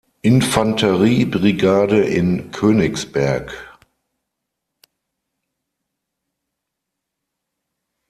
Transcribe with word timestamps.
Infanterie-Brigade 0.23 2.01
in 2.01 2.49
Königsberg. 2.49 3.53